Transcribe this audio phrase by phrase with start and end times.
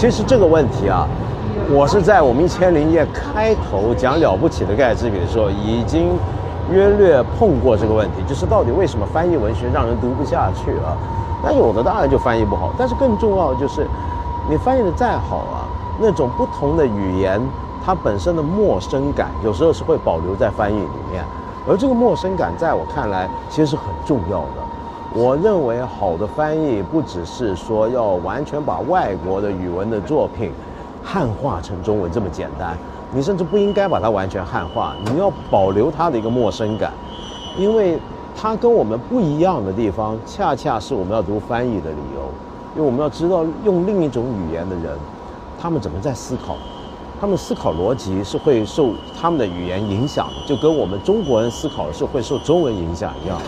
[0.00, 1.06] 其实这个问题啊，
[1.70, 6.08] 我是在我们一千零一夜开头讲了不起的盖茨比的时候，已经
[6.72, 10.96] 约略碰过这个问题，就是到底为什么翻译文学让人读不下去啊？
[11.44, 13.86] 那有的当然就翻译不好，但是更重要的就是，
[14.48, 15.68] 你翻译的再好啊，
[16.00, 17.38] 那种不同的语言，
[17.84, 21.22] 它本身的陌生感，有时候是会保留在翻译里面。
[21.68, 24.69] 而这个陌生感，在我看来，其实是很重要的。
[25.12, 30.52] 我认为，好的翻译不只是说要完全把外国的语文的作品
[31.02, 32.78] 汉化成中文这么简单，
[33.12, 36.92] 你甚至不应该把它完全汉化，你要保留它的一个陌生感，
[37.58, 37.98] 因为。
[38.42, 42.22] 它跟我们不一样的地方，恰恰是我们要读翻译的理由，
[42.74, 44.96] 因为我们要知道用另一种语言的人，
[45.60, 46.56] 他们怎么在思考，
[47.20, 53.38] 他们思考逻辑是会受他们的语言影响，就跟我们中国人思考是会受中文影响一样。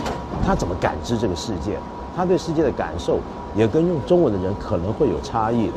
[0.45, 1.79] 他怎么感知这个世界，
[2.15, 3.17] 他对世界的感受
[3.55, 5.73] 也跟用中文的人可能会有差异的。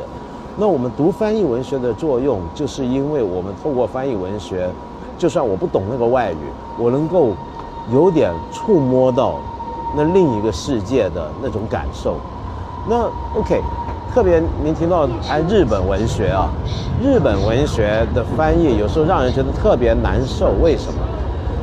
[0.55, 4.69] 那我们读翻译文学的作用，就是因为我们透过翻译文学，
[5.17, 6.37] 就算我不懂那个外语，
[6.77, 7.31] 我能够。
[7.89, 9.39] 有点触摸到
[9.95, 12.17] 那另一个世界的那种感受。
[12.85, 13.61] 那 OK，
[14.17, 16.49] 特别您听到哎日本文学啊，
[16.99, 20.53] 日本文学的翻译有时候让人觉得特别难受。
[20.59, 20.99] 为什么？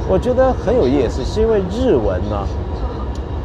[0.09, 2.47] 我觉得很有意思，是因为日文呢，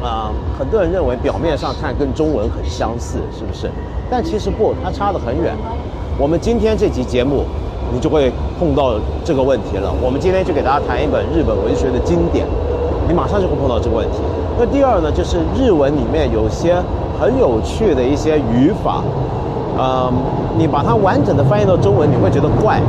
[0.00, 3.68] 啊，很多人认为表面上看跟中文很相似，是不是？
[4.08, 5.56] 但其实不，它差得很远。
[6.16, 7.42] 我们今天这集节目，
[7.92, 8.94] 你就会碰到
[9.24, 9.92] 这个问题了。
[10.00, 12.46] 我们今天就给大家谈一本日本文学的经典。
[13.08, 14.18] 你马上就会碰到这个问题。
[14.56, 16.76] 那第二呢，就是日文里面有些
[17.20, 19.02] 很有趣的一些语法，
[19.78, 20.10] 嗯，
[20.56, 22.80] 你把它完整的翻译到中文，你会觉得怪，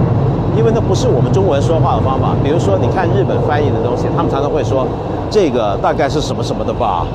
[0.58, 2.34] 因为那不是我们中文说话的方法。
[2.42, 4.88] 比如说，你看日本翻译的东西，他们常常会说
[5.30, 7.06] 这个大概是什么什么的吧，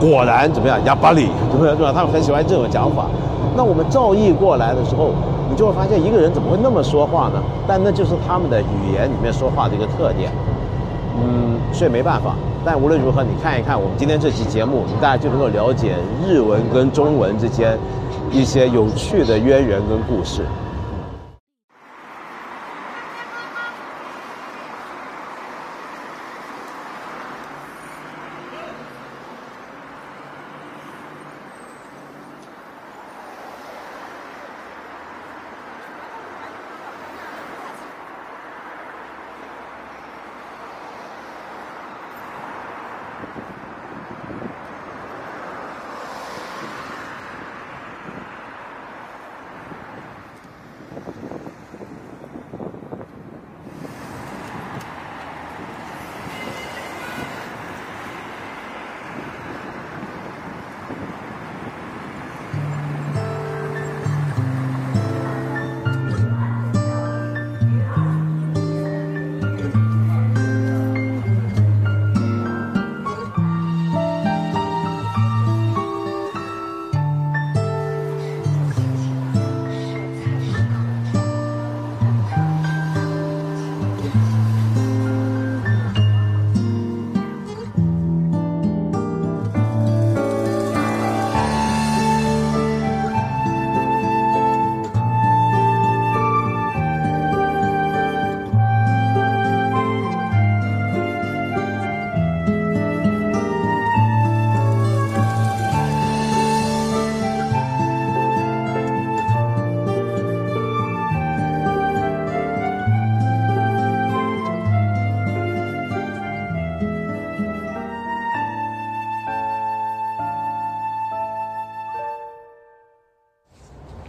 [0.00, 1.72] 果然怎么样，哑巴里，对不对？
[1.76, 1.92] 对吧？
[1.94, 3.06] 他们很喜欢这种讲法。
[3.56, 5.10] 那我们照译过来的时候，
[5.48, 7.38] 你就会发现一个人怎么会那么说话呢？
[7.68, 10.32] 但那就是他们的语言里面说话的一个特点。
[11.22, 12.34] 嗯，所以没办法。
[12.70, 17.78] 但无论如何，你看一看我们今天这期节目，大家就能够了解日文跟中文之间
[18.30, 20.42] 一些有趣的渊源跟故事。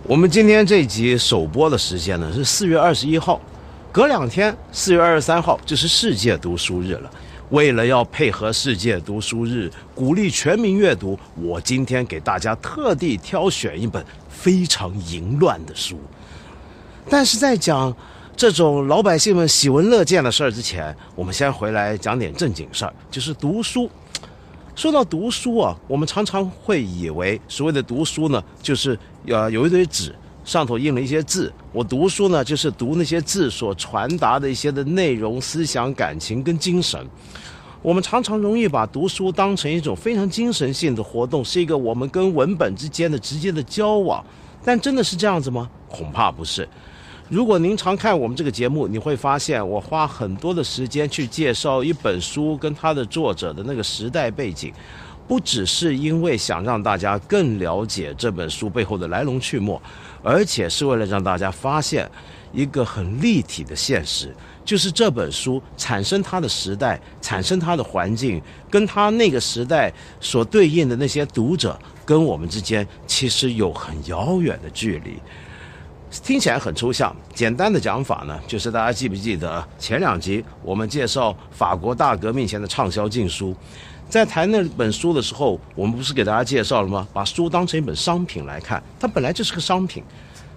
[0.10, 3.40] 我们今天这集首播的时间呢是四月二十一号，
[3.92, 7.12] 隔两天四月二十三号就是世界读书日了。
[7.52, 15.96] 为了要配合世界读书日，鼓励全民阅读，我今天给大家特地挑选一本非常淫乱的书。
[17.08, 17.96] 但是在讲
[18.36, 23.88] 这种老百姓们喜闻乐见的事儿之前，我们先回来讲点正经事儿，就是读书。
[24.80, 28.98] 说到读书啊，我们常常会以为所谓的读书呢，就是
[29.28, 30.16] 呃有一堆纸
[30.46, 31.52] 上头印了一些字。
[31.74, 37.06] 我读书呢，就是读那些字所传达的一些的内容、思想、感情跟精神。
[37.82, 44.26] 我们常常容易把读书当成一种非常精神性的活动，是一个我们跟文本之间的直接的交往。
[44.64, 45.70] 但真的是这样子吗？
[45.90, 46.66] 恐怕不是。
[47.30, 54.74] 如果您常看我们这个节目，你会发现我花很多的时间去介绍一本书跟它的作者的那个时代背景。
[55.28, 59.80] 不只是因为想让大家更了解这本书背后的来龙去脉，
[60.24, 62.10] 而且是为了让大家发现
[62.52, 64.36] 一个很立体的现实，
[64.66, 68.42] 就是这本书产生它的时代、产生它的环境，
[68.72, 75.20] 跟它那个时代所对应的那些读者，跟我们之间其实有很遥远的距离。
[76.24, 83.56] 听起来很抽象，简单的讲法呢，就是大家记不记得前两集我们介绍法国大革命前的畅销禁书，
[84.10, 87.08] 在谈那本书的时候，我们不是给大家介绍了吗？
[87.14, 90.04] 把书当成一本商品来看，它本来就是个商品。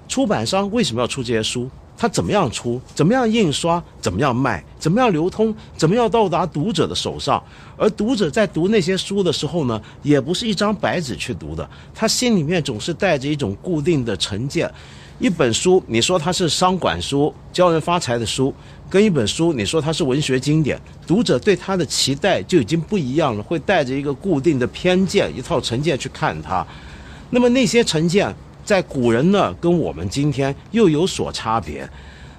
[0.09, 1.71] 出版商为什么要出这些书？
[1.97, 2.81] 它怎么样出？
[2.95, 3.83] 怎么样印刷？
[4.01, 4.65] 怎么样卖？
[4.79, 5.55] 怎么样流通？
[5.77, 7.43] 怎么样到达读者的手上？
[7.77, 14.71] 而读者在读那些书的时候呢，也不是一张白纸去读的，他心里面总是带着一种固定的成见。
[15.19, 18.53] 一本书，你说它是商管书、教人发财的书，
[18.91, 26.67] 跟一本书，你说它是文学经典，读者对它的期待就已经不一样了，会带着一个固定的偏见、一套成见去看它。
[27.31, 31.89] 那么那些成见在古人那跟我们今天又有所差别。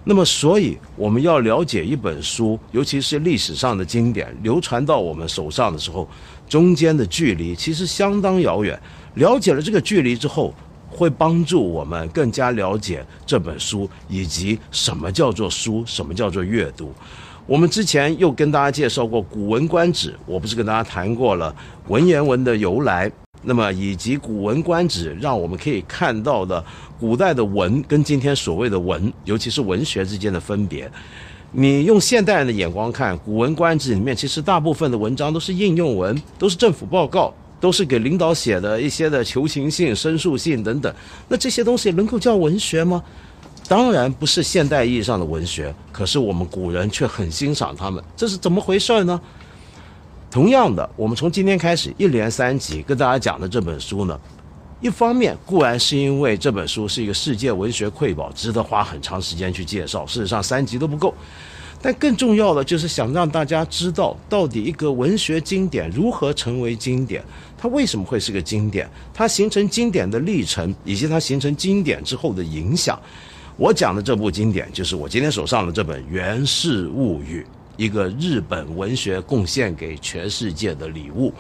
[0.05, 6.05] 那么，所以我们要了解一本书，尤其是历史上的经典，流传到我们手上的时候，
[6.49, 8.77] 中间的距离其实相当遥远。
[9.13, 10.53] 了解了这个距离之后，
[10.93, 16.93] 会帮助我们更加了解这本书，以及什么叫做书，什么叫做阅读。
[17.45, 21.53] 我们之前又跟大家介绍过《古文观止》，我不是跟大家谈过了
[21.89, 23.11] 文言文的由来，
[23.41, 26.63] 那么以及《古文观止》让我们可以看到的
[26.97, 30.89] 古代的文跟今天所谓的文，尤其是文学之间的分别。
[31.51, 37.33] 你用现代人的眼光看《古文观止》里面，其实大部分的文章都是应用文，都是政府报告。
[37.63, 40.93] 都是给领导写的一些的求情信、申诉信等等，
[41.29, 43.01] 那这些东西能够叫文学吗？
[43.69, 49.21] 当然不是现代意义上的文学，可是我们古人却很欣赏他们，这是怎么回事呢？
[50.29, 54.19] 同样的，我们从今天开始一连三集跟大家讲的这本书呢，
[54.81, 61.15] 一方面固然是因为这本书是一个世界文学瑰宝，值得花很长时间去介绍，事实上三集都不够。
[61.85, 67.21] 但更重要的就是想让大家知道，到底一个文学经典如何成为经典，
[67.57, 72.97] 它为什么会是个经典，它形成经典的历程，以及它形成经典之后的影响。
[73.57, 77.41] 我讲的这部经典，就是我今天手上的这本《源氏物语》，
[77.75, 81.33] 一个日本文学贡献给全世界的礼物。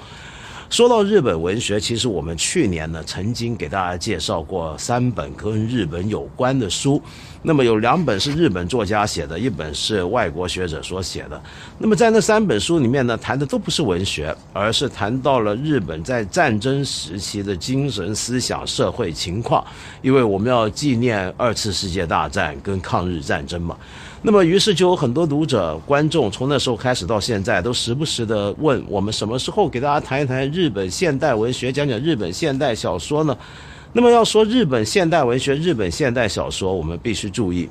[0.73, 6.99] 说到日本文学，其实我们去年呢曾经给大家介绍过三本跟日本有关的书。
[7.43, 11.39] 那么有两本是日本作家写的，一本是外国学者所写的。
[11.77, 19.63] 那么在那三本书里面呢，谈的都不是文学，而是谈到了日本在战争时期的精神思想、社会情况。
[20.01, 23.77] 因为我们要纪念二次世界大战跟抗日战争嘛。
[24.25, 33.37] 那么，于是就有很多读者、观众从那时候开始到现在，都时不时的问我们什么时候给大家谈一谈日本现代文学，讲讲日本现代小说呢？
[33.91, 37.67] 那么要说日本现代文学、日本现代小说，我们必须注意，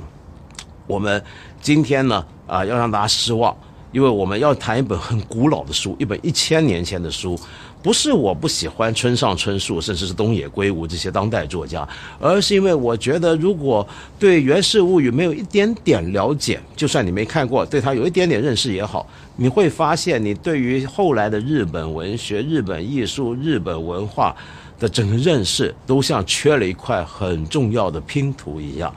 [0.86, 1.24] 我们
[1.58, 3.56] 今天呢啊要让大家失望，
[3.92, 7.38] 因为我们要谈一本很古老的书，一本一千年前的书。
[7.82, 11.86] 不是我不喜欢村上春树，甚至是东野圭吾这些当代作家，
[12.20, 13.84] 而是因为我觉得，如果
[14.20, 19.04] 对《源氏物语》没有一点点了解，就算你没看过，对他有一点点认识也好，
[19.34, 24.32] 你会发现，你对于后来的日本文学、日本艺术、日本文化
[24.78, 28.94] 的整个认识，都像缺了一块很重要的拼图一样。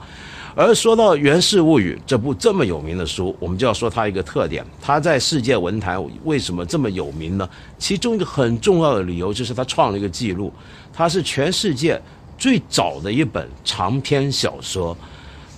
[0.58, 7.46] 而说到《源氏物语》这部这么有名的书，我们就要说它一个特点：它在世界文坛为什么这么有名呢？
[7.78, 10.50] 其中一个很重要的理由就是它创了一个记录，
[10.94, 12.00] 它是全世界
[12.38, 14.96] 最早的一本长篇小说。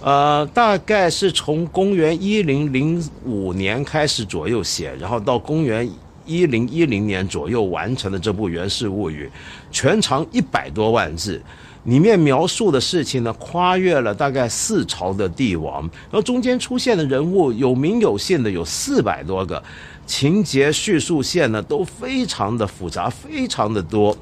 [0.00, 5.88] 呃，大概是从公元一零零五年开始左右写，然后到公元
[6.26, 9.26] 一零一零年左右完成的这部《源氏物语》，
[9.71, 11.40] 全长一百多万字。
[11.88, 19.62] 里面描述的事情呢，跨越了大概四朝的帝王，然后中间出现的人物有名有姓的有四百多个，
[20.07, 24.14] 情节叙述线呢都非常的复杂，非常的多。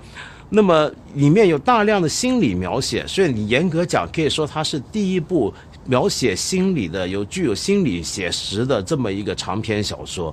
[0.48, 5.52] 那么里面有大量的心理描写，所以你严格讲可以说它是第一部
[5.86, 10.32] 描写心理的、有具有心理写实的这么一个长篇小说。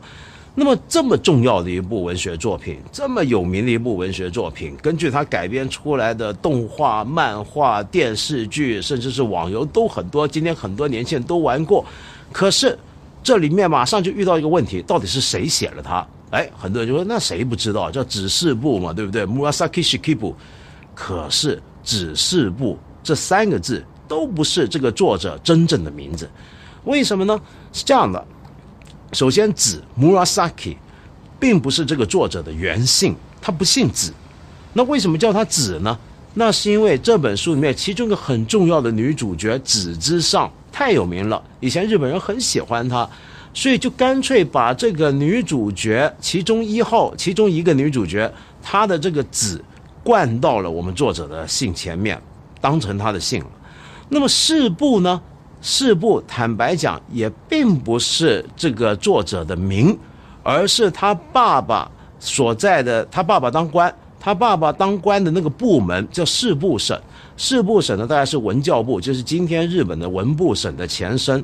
[0.55, 10.27] 那么这么重要的一部文学作品，这么有名的一部文学作品，根据它改编出来的动画、漫画、电视剧，甚至是网游都很多。
[10.27, 11.83] 今天很多年轻人都玩过，
[12.31, 12.77] 可是
[13.23, 16.05] 这里面马上就遇到一个问题：到底是谁写了它？
[16.29, 17.89] 哎，很多人就说那谁不知道？
[17.89, 20.35] 叫指示部嘛，对不对？Murasaki Shikibu。
[20.93, 26.29] 可是指示部这三个字都不是这个作者真正的名字，
[26.83, 27.41] 为什么呢？
[27.71, 28.23] 是这样的。
[29.13, 30.75] 首先，子 Murasaki，
[31.39, 34.11] 并不是这个作者的原姓，他不姓子。
[34.73, 35.97] 那为什么叫他子呢？
[36.33, 43.07] 那是因为这本书里面其中一个很重要的女主角子之上太有名了，以前日本人很喜欢她，
[43.53, 49.63] 所以就干脆把这个女主角其中一号、其中一个女主角她的这个子
[50.03, 52.19] 冠到了我们作者的姓前面，
[52.59, 53.49] 当成她的姓了。
[54.09, 55.21] 那么四部呢？
[55.63, 59.97] 四部坦白讲也并不是这个作者的名，
[60.43, 61.89] 而是他爸爸
[62.19, 63.91] 所在的，他爸爸当官。
[64.19, 66.97] 他爸爸当官的那个部门叫四部省，
[67.35, 71.43] 四部省呢大概是文教部，就是今天日本的文部省的前身。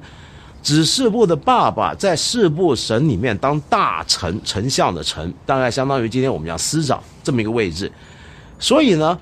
[0.62, 7.92] 指示部的爸爸在四部省里面当大臣，丞相的丞，大概相当于今天我们讲司长这么一个位置。
[8.60, 9.18] 所以呢，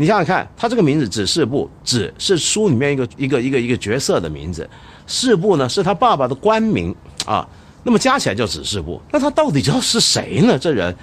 [0.00, 4.68] 你想想看，他这个名字指示部，指是书里面一个一个一个一个角色的名字，
[5.08, 6.94] 四部呢是他爸爸的官名
[7.26, 7.44] 啊，
[7.82, 9.02] 那么加起来叫指示部。
[9.10, 10.56] 那他到底叫是谁呢？
[10.56, 10.94] 这人？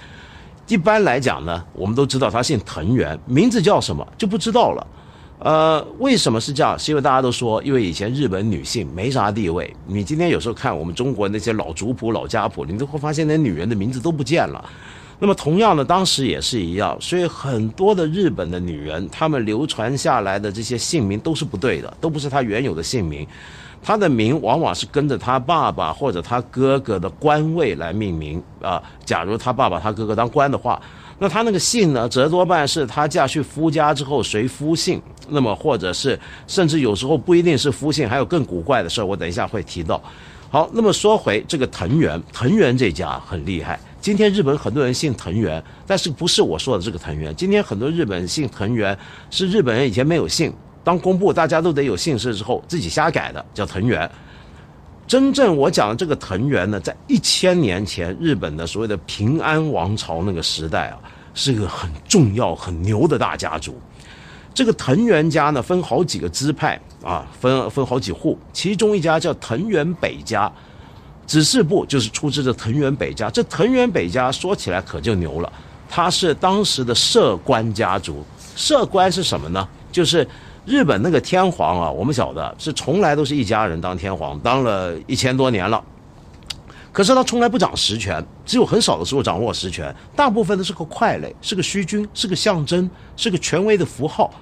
[0.69, 4.87] 一般来讲呢，我们都知道他姓藤原，名字叫什么就不知道了。
[5.39, 6.79] 呃，为什么是这样？
[6.79, 9.75] 是因为大家都说，因为以前日本女性没啥地位。
[9.85, 14.63] 你今天有时候看我们中国那些老族谱、老家谱，你都会发现那女人的名字都不见了。
[15.19, 23.25] 那么同样的，当时也是一样，所以很多的日本的女人，她们流传下来的这些姓名都是不对的，都不是她原有的姓名。
[23.81, 28.81] 她的名往往是跟着她爸爸或者她哥哥的官位来命名啊。
[29.05, 30.81] 假如她爸爸、她哥哥当官的话，
[31.19, 35.01] 那她那个姓呢，则多半是她嫁去夫家之后随夫姓。
[35.29, 40.01] 那么或者是甚至有时候不一定是夫姓，还有更古怪的事儿，我等一下会提到。
[40.49, 43.79] 好，那么说回这个藤原，藤原这家很厉害。
[44.05, 47.35] 今天日本很多人姓藤原，但是不是我说的这个藤原。
[47.35, 48.95] 今天很多日本姓藤原
[49.31, 50.53] 是日本人以前没有姓。
[50.83, 54.07] 当公布大家都得有姓氏之后，自己瞎改的叫藤原。
[55.07, 60.99] 真正我讲的这个藤原呢，在一千年前日本的所谓的平安王朝那个时代啊，
[61.33, 63.75] 是个很重要、很牛的大家族。
[64.53, 68.37] 这个藤原家呢，分好几个支派啊，分分好几户。
[68.53, 70.51] 其中一家叫藤原北家，
[71.27, 73.29] 指示部就是出自这藤原北家。
[73.29, 75.51] 这藤原北家说起来可就牛了，
[75.89, 78.23] 他是当时的摄关家族。
[78.55, 79.67] 摄关是什么呢？
[79.91, 80.27] 就是。
[80.67, 85.79] 日本那个天皇啊，我们晓得是从来都是一家人当天皇，当了一千多年了。
[86.91, 94.33] 可是他从来不掌实权，只有很少的时候掌握实权，大部分都是个傀儡，是个虚君，是个象征，是个权威的符号。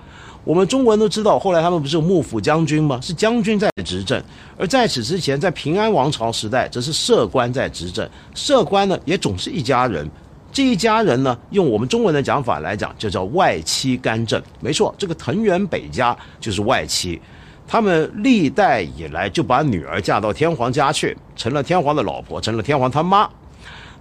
[0.43, 2.99] 我们中国人都知道，后来他们不是有幕府将军吗？
[3.01, 4.21] 是将军在执政，
[4.57, 8.07] 而在此之前，在平安王朝时代，则是摄官在执政。
[8.35, 10.09] 摄官呢，也总是一家人。
[10.51, 14.39] 这一家人呢，用我们中文的讲法来讲，就叫外戚干政。
[14.59, 17.19] 没错，这个藤原北家就是外戚，
[17.65, 23.27] 他们历代以来就把女儿嫁到天皇家去，成了天皇的老婆，成了天皇他妈，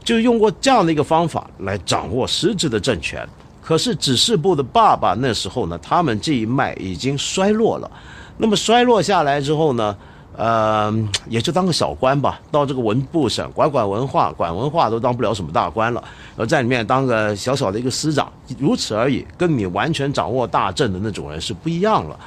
[0.04, 3.26] 就用过这样的一个方法来掌握实质的政权。
[3.62, 7.90] 可是指示部的爸爸那时候呢，他们这一脉已经衰落了。
[8.36, 9.96] 那么衰落下来之后呢？
[10.34, 10.90] 呃，
[11.28, 16.02] 也就当个小官吧，到这个文部省管管文化，管文化都当不了什么大官了，
[16.38, 22.18] 而在里面当个小小的一个司长，如此而已，跟你完全掌握大政的那种人是不一样了。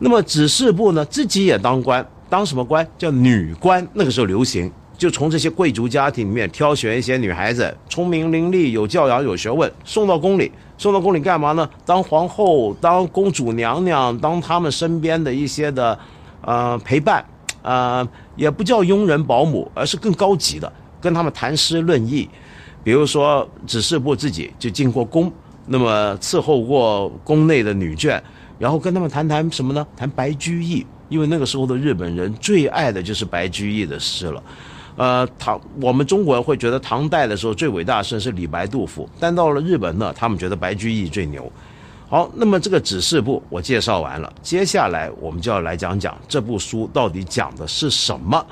[0.00, 2.86] 那么指示部呢，自己也当官，当什么官？
[2.98, 3.88] 叫女官。
[3.94, 11.68] 那个时候流行，就从这些贵族家庭里面挑选一些女孩子，聪明伶俐，有教养，有学问，送到宫里，送到宫里干嘛呢？
[11.84, 15.98] 当皇后，当公主娘娘，当他们身边的一些的。
[16.46, 17.24] 呃，陪伴，
[17.62, 20.70] 呃，也不叫佣人保姆，而是更高级的，
[21.00, 22.28] 跟他们谈诗论艺。
[22.82, 25.32] 比如说，指示部自己就进过宫，
[25.64, 28.20] 那么伺候过宫内的女眷，
[28.58, 29.86] 然后跟他们谈谈什么呢？
[29.96, 34.42] 谈白居易，因为那个时候的日本人最爱的就是白居易的诗了。
[34.96, 41.50] 呃，唐我们中国人会觉得唐代的时候最伟大的诗人是李白、杜甫，但到了日本呢，他们觉得白居易最牛。
[42.08, 48.44] 好，那么这个指示部我介绍完了，接下来我们就要来讲讲这部书到底讲的是什么。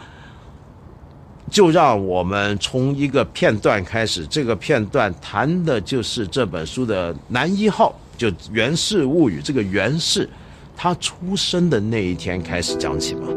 [1.50, 10.26] 就让我们从一个片段开始，这个片段谈的就是这本书的男一号，就《源氏物语》这个源氏，
[10.74, 13.28] 他出生的那一天开始讲起吧。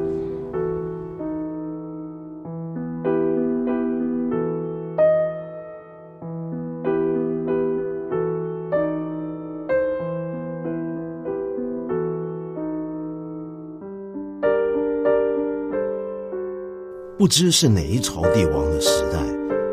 [17.25, 19.17] 不知是哪一朝帝王的时代，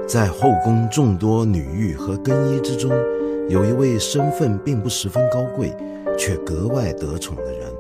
[0.09, 2.91] 在后宫众多女御和更衣之中，
[3.51, 5.71] 有一位身份并不十分高贵，
[6.19, 7.71] 却格外得宠的人。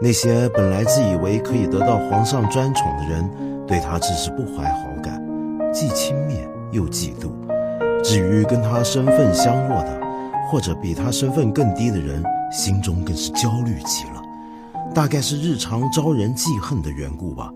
[0.00, 3.30] 那些本来自以为可以得到皇上专宠的人，
[3.66, 5.22] 对他只是不怀好感，
[5.74, 7.28] 既轻蔑又嫉妒。
[8.02, 10.00] 至于跟他身份相若的，
[10.50, 14.22] 或者比他身份更低的人，心中更是焦虑极了。
[14.94, 17.52] 大概是日常招人记恨的缘故吧。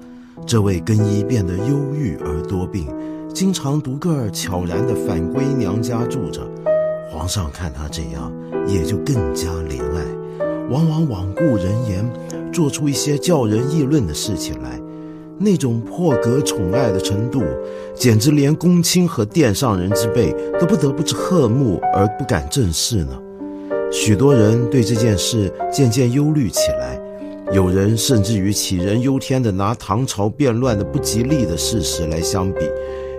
[0.46, 2.86] 这位更衣变得忧郁而多病，
[3.34, 6.40] 经常独个儿悄然地返归娘家住着。
[7.10, 8.32] 皇上看他这样，
[8.64, 10.04] 也就更加怜爱，
[10.70, 12.08] 往往罔顾人言，
[12.52, 14.80] 做出一些叫人议论的事情来。
[15.36, 17.42] 那种破格宠爱的程度，
[17.96, 23.18] 简直连公卿和殿上人之辈都不得不侧目而不敢正视呢。
[23.90, 27.00] 许多人对这件事渐渐忧虑起来。
[27.52, 32.60] 有人甚至于杞人忧天的拿唐朝变乱的不吉利的事实来相比，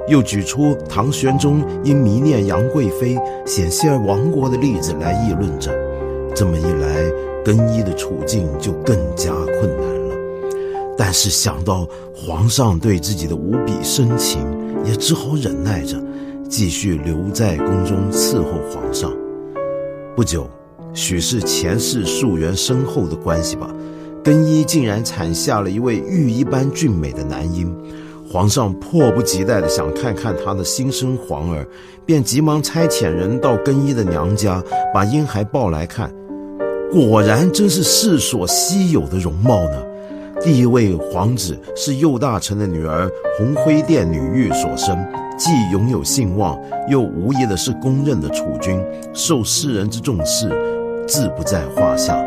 [0.08, 5.72] 又举出唐玄宗因迷恋杨贵妃险些亡国的例子来议论着。
[6.36, 7.10] 这么一来，
[7.44, 10.16] 更衣的处境就更加困难了。
[10.98, 14.46] 但是想到皇上对自己的无比深情，
[14.84, 15.98] 也只好忍耐着，
[16.50, 19.12] 继续留在宫中伺候皇上。
[20.16, 20.50] 不久，
[20.94, 23.74] 许是前世溯源深厚的关系吧。
[24.28, 27.74] 更衣竟然产下了一位玉一般俊美的男婴，
[28.30, 31.66] 皇上迫不及待地想看看他的新生皇儿，
[32.06, 34.62] 便急忙差遣人到更衣的娘家，
[34.94, 36.12] 把婴孩抱来看。
[36.92, 39.82] 果然真是世所稀有的容貌呢。
[40.42, 44.98] 第一位皇子是右大臣的女儿红辉殿女御所生，
[45.38, 48.78] 既拥有姓望，又无疑的是公认的储君，
[49.14, 50.50] 受世人之重视，
[51.08, 52.22] 自不在话下。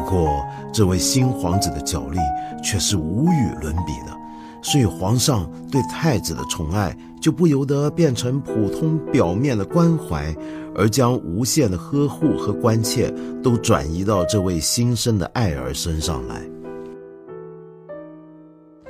[0.00, 2.18] 不过，这位新皇子的脚力
[2.64, 4.16] 却是无与伦比的，
[4.62, 10.34] 所以皇上对太子的宠爱就不由得变成普通表面的关怀，
[10.74, 16.40] 而将无限的呵护和关切都转移到这位新生的爱儿身上来。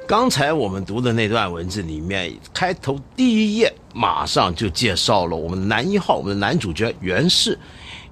[0.07, 7.59] 刚才我们读的那段文字里面，开头第一页马上就介绍了我们男一号，我们的男主角袁氏。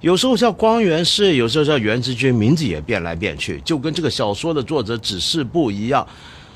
[0.01, 6.07] 有时候叫光源氏，有时候叫袁之君，名字也变来变去，就跟这个小说的作者指示不一样。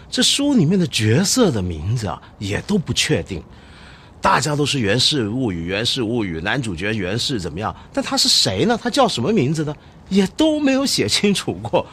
[0.09, 3.43] 这书里面的角色的名字啊，也都不确定。
[4.21, 7.75] 大家都是源氏物语，源氏物语，男主角袁氏怎么样？
[7.91, 8.79] 但他是谁呢？
[8.81, 9.75] 他叫什么名字呢？
[10.07, 11.85] 也都没有写清楚过。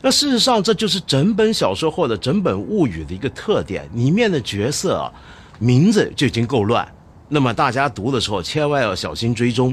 [0.00, 5.12] 那事实上，这就是整本小说或者整本物语的一个特点，里面的角色啊，
[5.60, 6.84] 名字就已经够乱。
[7.28, 9.72] 那么大家读的时候，千万要小心追踪。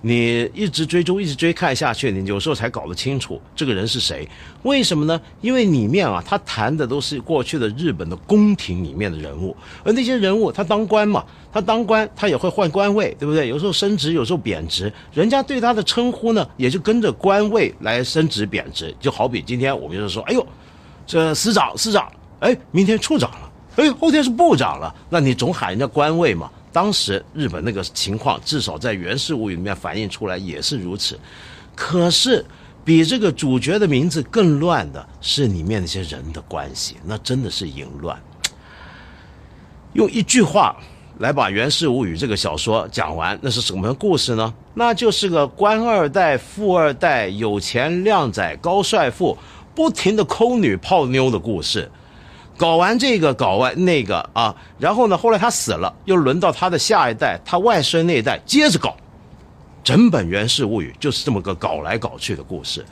[0.00, 4.28] 你一直追踪，一直追看下去，你有时候才搞得清楚这个人是谁。
[4.62, 5.20] 为什么呢？
[5.40, 13.48] 因为里面啊，他谈的都是过去的日本的宫廷里面的人物，而那些人物他当官嘛，他当官他也会换官位，对不对？
[13.48, 18.94] 有时候升职，有时候贬值，人家对他的称呼呢，也就跟着官位来升职贬值。
[19.00, 20.46] 就好比今天我们就是说，哎呦，
[21.06, 22.08] 这司长司长，
[22.38, 26.48] 哎，明天处长了，哎，后天是部长了，那你总喊人家官位嘛。
[26.72, 31.18] 当时日本那个情况，至少在《源氏物语》里面反映出来也是如此。
[31.74, 32.44] 可是，
[32.84, 38.18] 比这个主角的名字更乱的是里面那些人的关系，那真的是淫乱。
[39.94, 40.76] 用一句话
[41.18, 44.52] 来把《源氏物语》这个小说讲完，那是什么故事呢？
[44.74, 49.36] 那就是个官二代、富二代、有钱靓仔、高帅富，
[49.74, 51.90] 不停的抠女泡妞的故事。
[52.58, 58.94] 搞完这个，搞完那个啊，然后呢，后来他死了，又轮到他的下一代，他外孙那一代接着搞。
[59.84, 62.84] 整本《源氏物语》就是这么个搞来搞去的故事。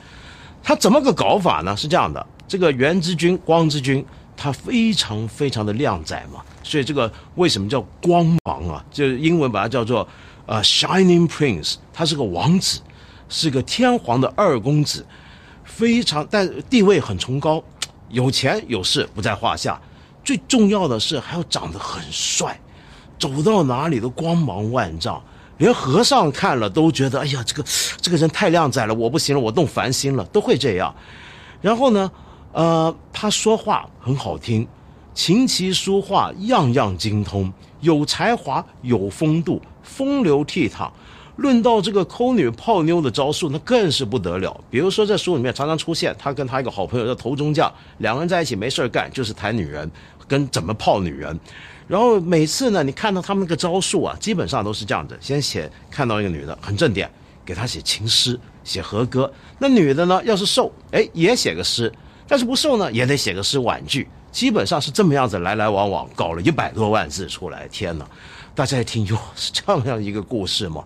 [0.63, 1.75] 他怎么个搞法呢？
[1.75, 4.03] 是这样的，这个源之君、光之君，
[4.35, 8.83] 他非常非常的靓仔嘛，所以这个为什么叫光芒啊？
[8.89, 10.07] 就是英文把它叫做
[10.45, 12.79] 呃 Shining Prince，他是个王子，
[13.29, 15.05] 是个天皇的二公子，
[15.63, 17.63] 非常但地位很崇高。
[18.09, 19.79] 有钱有势不在话下，
[20.23, 22.59] 最重要的是还要长得很帅，
[23.19, 25.21] 走到哪里都光芒万丈，
[25.57, 27.63] 连和尚看了都觉得，哎呀，这个
[27.99, 30.93] 这个人太靓仔了，我不行了，我动凡心了，都会这样。
[31.61, 32.11] 然后呢，
[32.53, 34.67] 呃，他说话很好听，
[35.13, 40.89] 琴棋书画样样精通，有才华，有风度，风流倜傥。
[41.37, 44.59] 论到这个抠女泡妞的招数，那更是不得了。
[44.69, 49.89] 比如说，在书里面常常出现他跟他一个好朋友叫头中将，两个人在一起没事干，就是谈女人，
[50.27, 51.39] 跟怎么泡女人。
[51.87, 57.09] 然后每次呢，你看到他们那个招数啊，基本上都是这样子：先写看到一个女的很正点，
[57.45, 59.31] 给她写情诗、写和歌。
[59.59, 61.87] 那女的呢，要是瘦，哎，也写个诗；
[62.27, 64.07] 但是不瘦呢，也得写个诗婉拒。
[64.31, 67.67] 基本上是这么样子来来往往，搞了一百多万字出来。
[67.69, 68.05] 天哪，
[68.53, 70.83] 大家一听，哟，是这样一个故事吗？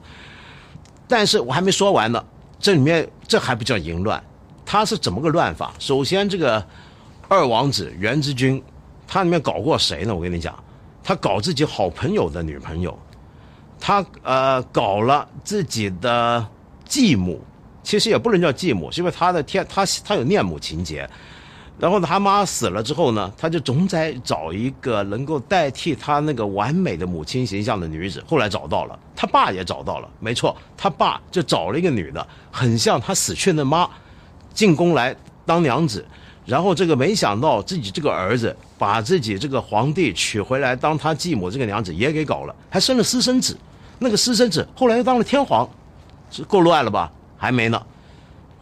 [1.11, 2.23] 但是我还没说完呢，
[2.57, 4.23] 这里面这还不叫淫乱，
[4.65, 5.73] 他是怎么个乱法？
[5.77, 6.65] 首先，这个
[7.27, 8.63] 二王子袁之君，
[9.05, 10.15] 他里面搞过谁呢？
[10.15, 10.57] 我跟你讲，
[11.03, 12.97] 他搞自己好朋友的女朋友，
[13.77, 16.47] 他呃搞了自己的
[16.85, 17.41] 继母，
[17.83, 21.09] 其实也不能叫继母，是因为他的天他他有恋母情节。
[21.79, 28.23] 然后，他妈死了之后呢，他就总在找一个能够代替他那个完美的母亲形象的女子。
[28.27, 33.89] 后来找到了，他爸也找到了，没错，他爸就找了一个女的，很像他死去的妈，
[34.53, 36.05] 进宫来当娘子。
[36.45, 43.57] 然后这个没想到自己这个儿子把自己这个皇帝娶回来当他继母，这个娘子也给搞了，还生了私生子。
[43.97, 45.67] 那个私生子后来又当了天皇，
[46.29, 47.11] 是够乱了吧？
[47.37, 47.81] 还没呢。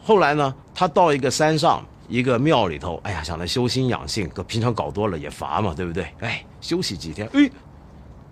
[0.02, 1.84] 后来呢，他到一个山上。
[2.10, 6.08] 一个庙里头，哎呀，想来修心养性，可平常搞多了也乏嘛，对不对？
[6.20, 7.50] 哎，休息几天，哎，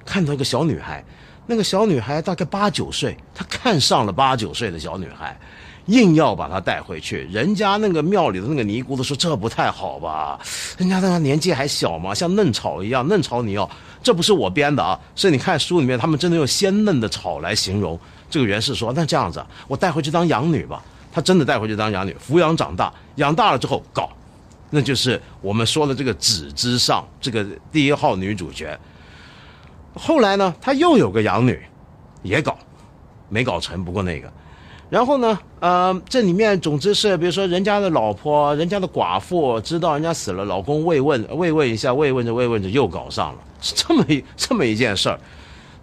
[0.03, 1.05] 看到一个小女孩，
[1.45, 5.39] 那个小女孩大概八九岁，他看上了八九岁的小女孩，
[5.85, 7.27] 硬要把她带回去。
[7.31, 10.39] 人家那个庙里的那个尼姑都说这不太好吧？
[10.77, 13.69] 人家那个年纪还小嘛，像嫩草一样，嫩草你要，
[14.01, 17.97] 这不是我编的啊，是你看书里面他们真的用鲜嫩的草来形容。
[18.29, 20.83] 这个袁氏说，那这样子，我带回去当养女吧。
[21.17, 24.08] 他真的带回去当养女，抚养长大，养大了之后搞，
[24.69, 28.80] 那就是我们说的这个纸之上这个第一号女主角。
[29.95, 31.60] 后来呢，他又有个养女，
[32.21, 32.56] 也搞，
[33.30, 33.84] 没搞成。
[33.84, 34.32] 不过那个，
[34.91, 45.19] 然后呢，呃，这里面总之是，比如说人家的老婆、人家的寡妇，知道人家死了，老公慰问慰问一下，慰问着慰问着又搞上了，是这么一这么一件事儿。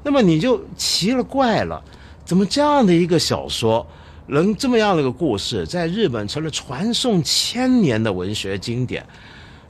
[0.04, 1.82] 那么你就奇了怪了，
[2.24, 3.84] 怎么这样的一个小说？
[4.26, 9.04] 能这么样的一个故事，在日本成了传颂千年的文学经典。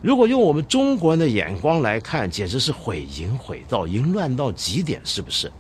[0.00, 5.50] 如果用我们中国人的眼光来看，简直是毁淫毁道、淫乱到极点，是不是？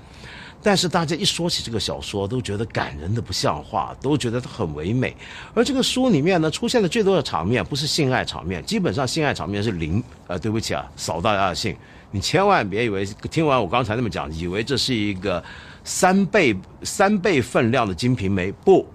[0.62, 5.14] 但是大家一说起这个小说，都觉得感人的不像话，都觉得它很唯美。
[5.54, 10.02] 而这个书里面呢，出现的最多的场面不是性爱场面，基本上性爱场面是零。
[10.26, 11.76] 呃，对不起啊，扫大家的兴，
[12.14, 15.42] 你千万别以为听完我刚才那么讲，以为这是一个。
[15.86, 18.86] 三倍三倍分量的《金瓶梅》不，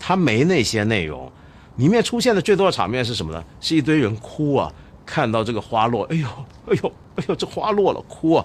[0.00, 1.30] 它没那些内容，
[1.76, 3.44] 里面出现的最多的场面是什么呢？
[3.60, 4.72] 是一堆人哭啊，
[5.06, 6.26] 看到这个花落，哎呦，
[6.66, 8.44] 哎呦，哎呦，这花落了，哭啊，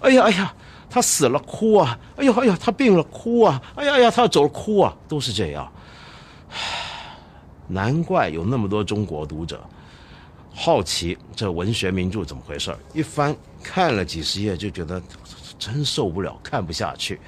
[0.00, 0.54] 哎呀，哎呀，
[0.88, 5.70] 他死了，哭啊，哎呦，哎呦，他病了，哭啊，哎呀，哎呀，他要走了，哭啊，都是这样。
[7.66, 9.60] 难怪有那么多中国读者
[10.58, 15.00] 好奇这文学名著怎么回事一翻看了几十页就觉得。
[15.58, 17.18] 真受不了，看不下去。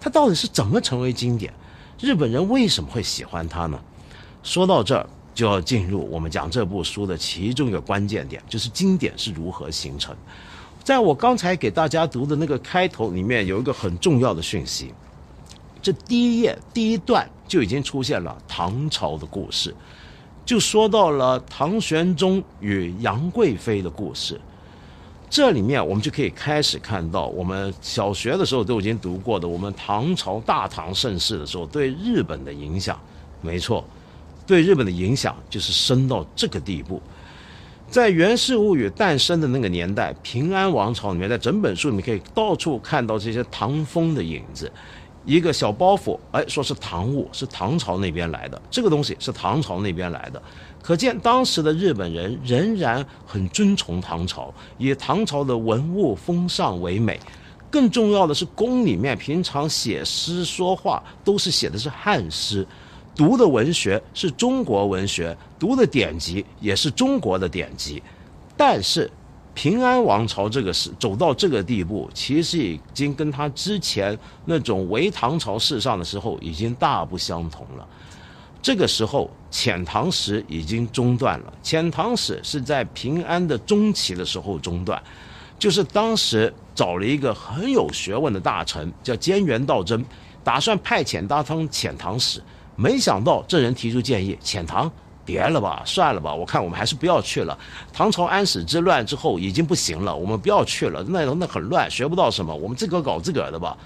[0.00, 1.52] 它到底是怎么成为经典？
[1.98, 3.76] 日本人为什么会喜欢它呢？
[4.44, 10.14] 说到这儿，就要进入我们讲这部书的其中一个关键点，就是经典是如何形成。
[10.84, 14.94] 在我刚才给大家读的那个开头里面，有一个很重要的讯息。
[15.82, 19.74] 这第一页第一段就已经出现了唐朝的故事，
[20.44, 24.40] 就说到了唐玄宗与杨贵妃的故事。
[25.30, 33.00] 这里面我们就可以开始看到，我们小学的时候都已经读过的，我们唐朝大唐盛世的时候对日本的影响，
[33.40, 33.82] 没错，
[34.46, 37.00] 对日本的影响就是深到这个地步。
[37.88, 44.70] 在《源氏物语》诞生的那个年代，平安王朝里面，在整本书里面可以到处看到这些唐风的影子。
[45.24, 50.42] 一个小包袱，哎，说是唐物，是唐朝那边来的，这个东西是唐朝那边来的。
[50.82, 57.20] 可见当时的日本人仍然很尊崇唐朝，以唐朝的文物风尚为美。
[57.70, 62.66] 更重要的是，宫里面平常写诗说话都是写的是汉诗，
[63.14, 68.02] 读的文学是中国文学，读的典籍也是中国的典籍。
[68.56, 69.10] 但是，
[69.54, 77.86] 平安王朝这个是走到这个地步，其实已经跟他之前那种唯唐朝世上的时候已经大不相同了。
[78.62, 81.52] 这个时候，遣唐使已经中断了。
[81.62, 85.02] 遣唐使是在平安的中期的时候中断，
[85.58, 90.04] 就是当时找了一个很有学问的大臣，叫菅原道真，
[90.44, 92.40] 打算派遣他当遣唐使。
[92.76, 94.90] 没想到这人提出建议：遣唐，
[95.24, 97.58] 别了吧，算了吧，我看我们还是不要去了。
[97.92, 103.76] 唐朝安史之乱之后已经不行了，我们不要去了，那那很乱，学不到什么，我们自个搞自个儿的吧。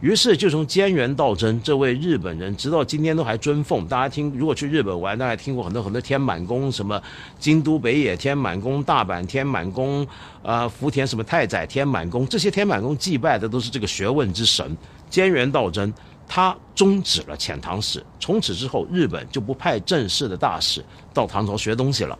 [0.00, 3.84] 于是就从菅原道真这位日本人，直到今天都还尊奉。
[3.88, 7.02] 大家听，如果去日本玩，大家听过很多很多天满宫，什么
[7.36, 10.06] 京都北野天满宫、大阪天满宫，
[10.40, 14.76] 啊，福田什么太宰天满宫，这些天满宫祭拜的都是这个学问之神
[15.10, 15.92] 菅原道真。
[16.28, 22.16] 他终止了遣唐使，从此之后，日本就不派正式的大使到唐朝学东西了。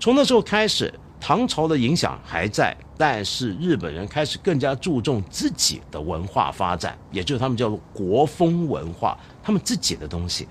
[0.00, 0.92] 从那时候开始。
[1.20, 10.44] 唐朝的影响还在，但是日本人开始更加注重自己的文化发展，也就是他们叫做国风文化，他们自己的东西。《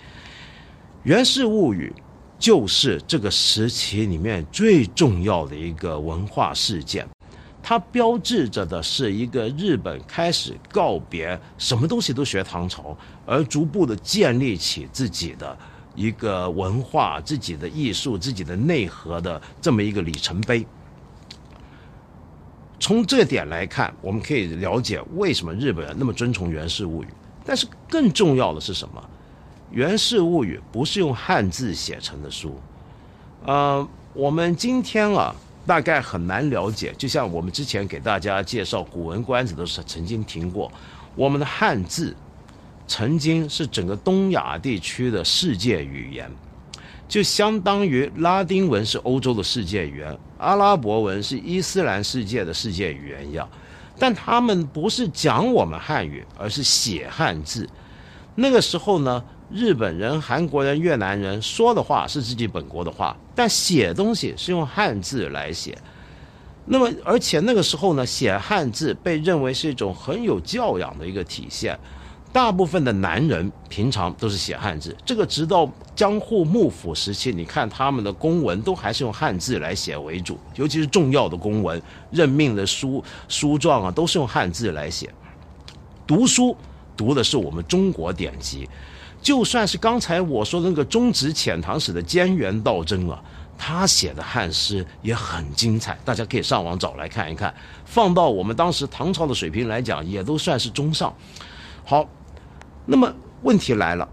[1.03, 1.89] 源氏物语》
[2.37, 7.07] 就是这个时期里面最重要的一个文化事件。
[7.67, 15.57] 它标志着的是一个日本开始告别什么东西都学唐朝，而逐步的建立起自己的
[15.93, 20.65] 一个文化、自己的艺术、自己的内核的这么一个里程碑。
[22.79, 27.07] 从这点来看，我们可以了解为什么日本人那么尊崇《源氏物语》。
[27.43, 29.03] 但是更重要的是什么？
[29.75, 32.57] 《源氏物语》不是用汉字写成的书。
[33.45, 35.35] 呃，我们今天啊，
[35.67, 36.91] 大概很难了解。
[36.97, 40.71] 就像我们之前给大家介绍《古文观止》的时候曾经听过，
[41.15, 42.15] 我们的汉字
[42.87, 46.31] 曾经是整个东亚地区的世界语言。
[47.07, 53.47] 就相当于拉丁文是欧洲的世界语言，阿拉伯文是伊斯兰世界的世界语言一样，
[53.97, 57.69] 但他们不是讲我们汉语，而是写汉字。
[58.35, 65.77] 那个时候呢，日本人、韩国人、越南人说的话是自己本国的话，但写东西是用汉字来写。
[66.65, 71.79] 那么，而且那个时候呢，写汉字被认为是一种很有教养的一个体现。
[72.33, 81.81] 大部分的男人平常都是写汉字，这个直到江户幕府时期，你看他们的公文都还是用汉字来写为主，尤其是重要的公文、
[82.11, 85.09] 任命的书书状啊，都是用汉字来写。
[86.05, 86.55] 读书
[86.97, 88.69] 读的是我们中国典籍，
[89.27, 93.21] 就算是刚才我说的那个中直遣唐使的菅原道真啊，
[93.57, 97.53] 他写的汉诗也很精彩，大家可以上网找来看一看。
[97.83, 101.13] 放到我们当时唐朝的水平来讲，也都算是中上。
[101.83, 102.07] 好。
[102.85, 104.09] 那么问题来了，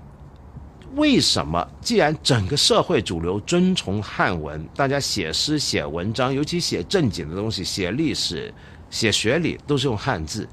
[0.96, 8.53] 为什么既然整个社会主流尊崇汉文，大家写诗写文章，尤其写正经的东西，写历史、
[8.90, 10.48] 写学理都是用汉字，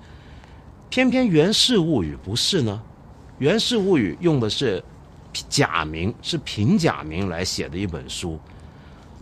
[0.88, 2.80] 偏偏《源氏物语》不是呢？
[3.42, 4.82] 《源氏物语》用的是
[5.50, 8.38] 假名，是平假名来写的一本书。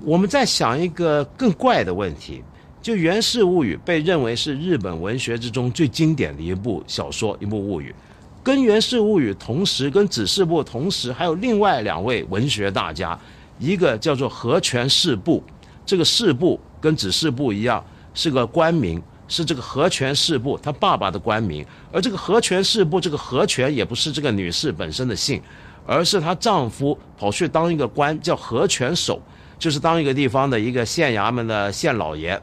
[0.03, 2.43] 我们在想一个更怪的问题：
[2.81, 7.95] 就《源氏物语》被认为是日本文学之中最经典的一部小说，一部物语。
[8.43, 13.17] 跟《源氏物语》同时，跟《指示部》同时，还有另外两位文学大家，
[13.57, 15.41] 一个叫做河泉氏部，
[15.85, 17.81] 这个氏部跟指示部一样，
[18.13, 21.65] 是个官名，是这个河泉氏部他爸爸的官名。
[21.93, 25.41] 而这个河泉氏部，这个河泉也不是这个女士本身的姓，
[25.85, 29.21] 而是她丈夫跑去当一个官，叫河泉守，
[29.57, 32.41] 就是当一个地方的一个县衙门的县老爷。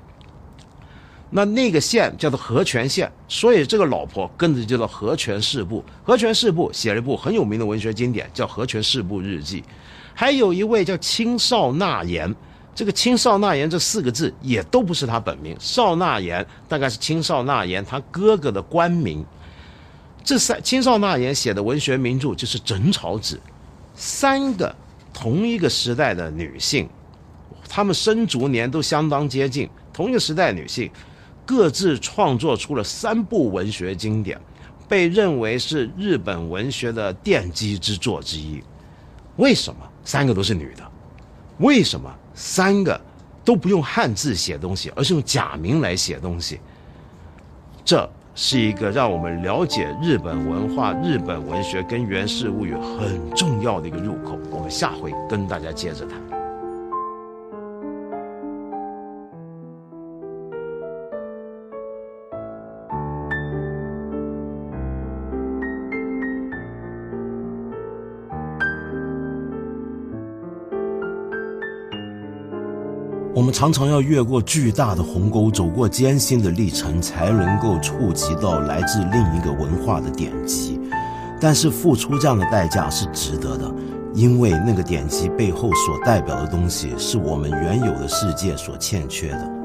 [1.28, 5.84] 那那个县叫做和泉县，所以这个老婆跟着叫做和泉氏部。
[6.04, 9.60] 和泉氏部写了一部很有名的文学经典，叫《和泉氏部日记》。
[10.14, 12.32] 还有一位叫青少纳言，
[12.76, 19.24] 这个青少纳言这四个字也都不是他本名，少纳言大概是青少纳言他哥哥的官名。
[20.22, 23.36] 这三青少纳言写的文学名著就是《枕草子》，
[23.94, 24.76] 三个
[25.14, 26.86] 同一个时代的女性，
[27.66, 30.90] 她们生卒年都相当接近，同一个时代女性。
[31.46, 34.36] 各自创作出了三部文学经典，
[34.88, 38.60] 被认为是日本文学的奠基之作之一。
[39.36, 40.82] 为什么三个都是女的？
[41.58, 43.00] 为什么三个
[43.44, 46.60] 都不用汉字写东西，而是用假名来写东西？
[47.84, 54.38] 这是一个让我们了解日本文化、日本文学跟《源氏物语》很重要的一个入口。
[54.50, 56.35] 我们下回跟大家接着谈。
[73.46, 80.80] 我们常常要越过巨大的鸿沟，走过艰辛的历程，才能够触及到来自另一个文化的典籍。
[81.40, 83.72] 但是付出这样的代价是值得的，
[84.14, 89.55] 因为那个典籍背后所代表的东西是我们原有的世界所欠缺的。